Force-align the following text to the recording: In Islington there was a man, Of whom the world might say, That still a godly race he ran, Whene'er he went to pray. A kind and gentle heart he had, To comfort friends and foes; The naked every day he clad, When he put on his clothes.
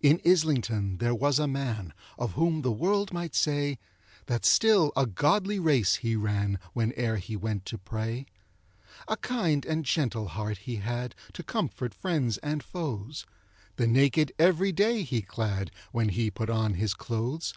In 0.00 0.22
Islington 0.24 0.96
there 0.96 1.14
was 1.14 1.38
a 1.38 1.46
man, 1.46 1.92
Of 2.18 2.32
whom 2.32 2.62
the 2.62 2.72
world 2.72 3.12
might 3.12 3.34
say, 3.34 3.78
That 4.24 4.46
still 4.46 4.90
a 4.96 5.04
godly 5.04 5.58
race 5.60 5.96
he 5.96 6.16
ran, 6.16 6.58
Whene'er 6.74 7.16
he 7.18 7.36
went 7.36 7.66
to 7.66 7.76
pray. 7.76 8.24
A 9.06 9.18
kind 9.18 9.66
and 9.66 9.84
gentle 9.84 10.28
heart 10.28 10.56
he 10.64 10.76
had, 10.76 11.14
To 11.34 11.42
comfort 11.42 11.92
friends 11.92 12.38
and 12.38 12.62
foes; 12.62 13.26
The 13.76 13.86
naked 13.86 14.32
every 14.38 14.72
day 14.72 15.02
he 15.02 15.20
clad, 15.20 15.70
When 15.92 16.08
he 16.08 16.30
put 16.30 16.48
on 16.48 16.72
his 16.72 16.94
clothes. 16.94 17.52